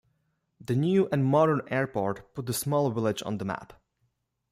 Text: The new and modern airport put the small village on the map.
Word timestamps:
The 0.59 0.73
new 0.75 1.07
and 1.11 1.23
modern 1.23 1.61
airport 1.67 2.33
put 2.33 2.47
the 2.47 2.53
small 2.53 2.89
village 2.89 3.21
on 3.23 3.37
the 3.37 3.45
map. 3.45 3.73